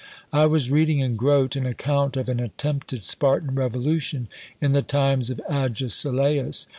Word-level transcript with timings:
I 0.33 0.47
was 0.47 0.71
reading 0.71 0.97
in 0.97 1.15
Grote 1.15 1.55
an 1.55 1.67
account 1.67 2.17
of 2.17 2.27
an 2.27 2.39
attempted 2.39 3.03
Spartan 3.03 3.53
revolution 3.53 4.29
in 4.59 4.71
the 4.71 4.81
times 4.81 5.29
of 5.29 5.39
Agesilaus. 5.47 6.65